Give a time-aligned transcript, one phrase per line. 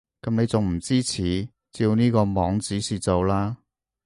[0.23, 1.47] 噉你仲唔支持？
[1.71, 3.55] 照呢個網指示做啦